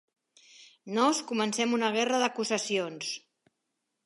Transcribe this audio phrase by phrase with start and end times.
[0.95, 3.13] Nos comencem una guerra d'acusacions.